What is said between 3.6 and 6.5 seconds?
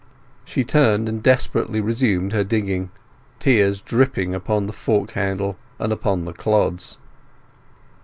dripping upon the fork handle and upon the